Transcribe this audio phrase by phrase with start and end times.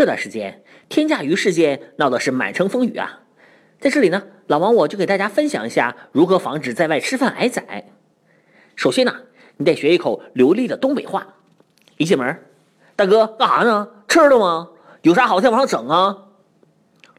[0.00, 3.20] 这段时间天价鱼事件闹的是满城风雨啊，
[3.78, 7.84] 在这里呢，老王我就给大家分享一下如何防止在外吃饭挨宰。
[8.76, 9.14] 首先呢，
[9.58, 11.26] 你得学一口流利的东北话。
[11.98, 12.42] 一进门，
[12.96, 13.88] 大哥干啥呢？
[14.08, 14.70] 吃了吗？
[15.02, 16.16] 有啥好菜往上整啊？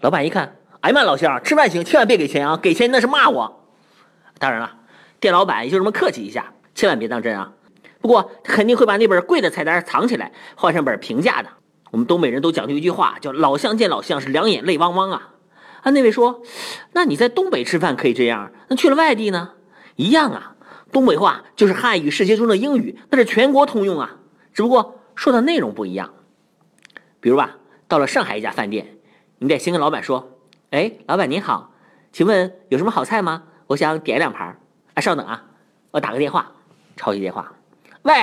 [0.00, 2.56] 老板一看，哎呀妈，老乡，吃饭行，千万别给钱啊！
[2.56, 3.66] 给钱那是骂我。
[4.38, 4.72] 当然了，
[5.18, 7.52] 店老板也就这么客气一下，千万别当真啊。
[8.00, 11.48] 不过肯定会把那本贵的菜单藏起来，换上本平价的。
[11.90, 15.34] 我们东北人都讲究一句话，叫“老乡见老乡是两眼泪汪汪啊”。
[15.82, 16.42] 啊，那位说，
[16.92, 19.52] 那你在东北吃饭可以这样，那去了外地呢？
[19.96, 20.54] 一样啊。
[20.90, 24.16] 东北话就是汉语世界中的英语，那是全国通用啊。
[24.54, 26.14] 只不过说的内容不一样。
[27.20, 28.96] 比如吧，到了上海一家饭店，
[29.38, 30.38] 你得先跟老板说
[30.70, 31.72] ：“哎，老板您好，
[32.10, 33.44] 请问有什么好菜吗？
[33.66, 34.58] 我想点两盘。”
[34.94, 35.44] 哎，稍等啊，
[35.90, 36.52] 我打个电话，
[36.96, 37.52] 超级电话。
[38.02, 38.14] 喂，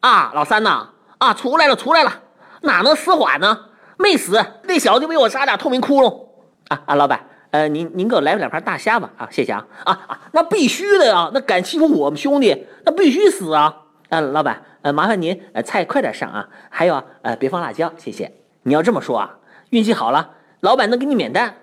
[0.00, 0.88] 啊，老三呐，
[1.18, 2.21] 啊，出来了，出来了，
[2.62, 3.66] 哪能死缓呢？
[3.98, 6.26] 没死，那小子就被我扎俩透明窟窿。
[6.68, 9.10] 啊啊，老板，呃，您您给我来两盘大虾吧。
[9.16, 9.64] 啊，谢谢啊。
[9.84, 13.76] 啊啊，那必须的呀，那敢欺负我们兄弟，那必须死啊。
[14.08, 18.32] 啊，老板，呃，麻烦您呃菜快点上啊，还有啊呃别放辣椒，谢谢。
[18.62, 19.38] 你要这么说啊，
[19.70, 21.54] 运气好了，老板能给你免单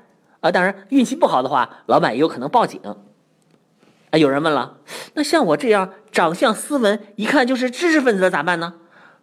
[0.41, 0.51] 啊。
[0.51, 2.79] 当然，运气不好的话，老板也有可能报警。
[2.83, 4.77] 啊，有人问了，
[5.13, 8.73] 那像我这样长相斯文，一看就是知识分子的咋办呢？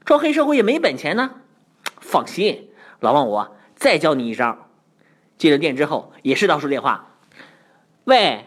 [0.05, 1.31] 装黑社会也没本钱呢。
[2.01, 4.57] 放心，老王我再教你一招。
[5.39, 7.15] 进了店之后也是到处电话。
[8.05, 8.45] 喂，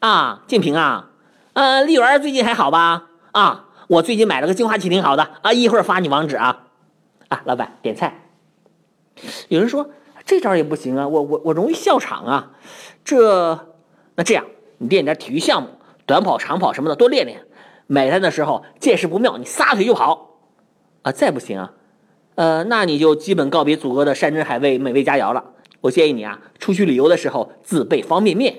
[0.00, 1.10] 啊，建平啊，
[1.52, 3.08] 呃，丽媛最近还好吧？
[3.32, 6.66] 啊，我最近买了个净化器，挺好的啊，一会儿发你网址啊。
[7.28, 8.30] 啊，老板点菜。
[9.48, 9.90] 有人说
[10.24, 12.52] 这招也不行啊，我我我容易笑场啊。
[13.04, 13.74] 这，
[14.14, 14.44] 那这样。
[14.78, 15.68] 你练点体育项目，
[16.06, 17.46] 短跑、长跑什么的，多练练。
[17.86, 20.38] 买单的时候见势不妙，你撒腿就跑
[21.02, 21.12] 啊！
[21.12, 21.72] 再不行啊，
[22.34, 25.44] 呃，那你就基本告别祖国的山珍海味、美味佳肴了。
[25.80, 28.56] 我建议你啊，出去旅游的时候自备方便面。